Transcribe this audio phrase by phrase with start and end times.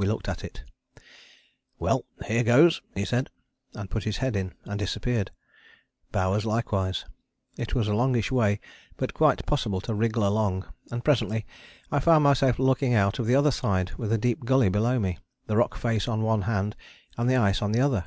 [0.00, 0.64] We looked at it:
[1.78, 3.30] "Well, here goes!" he said,
[3.72, 5.30] and put his head in, and disappeared.
[6.10, 7.04] Bowers likewise.
[7.56, 8.58] It was a longish way,
[8.96, 11.46] but quite possible to wriggle along, and presently
[11.88, 15.18] I found myself looking out of the other side with a deep gully below me,
[15.46, 16.74] the rock face on one hand
[17.16, 18.06] and the ice on the other.